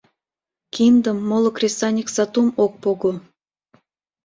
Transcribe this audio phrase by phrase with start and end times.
[0.73, 3.11] Киндым, моло кресаньык сатум ок пого.